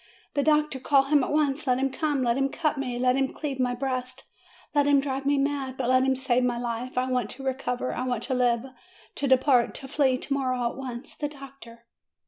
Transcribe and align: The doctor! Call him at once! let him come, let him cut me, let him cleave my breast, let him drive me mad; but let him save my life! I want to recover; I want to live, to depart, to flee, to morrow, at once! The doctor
The 0.33 0.41
doctor! 0.41 0.79
Call 0.79 1.03
him 1.03 1.23
at 1.23 1.29
once! 1.29 1.67
let 1.67 1.77
him 1.77 1.91
come, 1.91 2.23
let 2.23 2.35
him 2.35 2.49
cut 2.49 2.75
me, 2.79 2.97
let 2.97 3.15
him 3.15 3.31
cleave 3.31 3.59
my 3.59 3.75
breast, 3.75 4.23
let 4.73 4.87
him 4.87 4.99
drive 4.99 5.27
me 5.27 5.37
mad; 5.37 5.77
but 5.77 5.89
let 5.89 6.01
him 6.01 6.15
save 6.15 6.43
my 6.43 6.57
life! 6.57 6.97
I 6.97 7.07
want 7.07 7.29
to 7.29 7.43
recover; 7.43 7.93
I 7.93 8.03
want 8.07 8.23
to 8.23 8.33
live, 8.33 8.65
to 9.13 9.27
depart, 9.27 9.75
to 9.75 9.87
flee, 9.87 10.17
to 10.17 10.33
morrow, 10.33 10.71
at 10.71 10.75
once! 10.75 11.13
The 11.15 11.29
doctor 11.29 11.85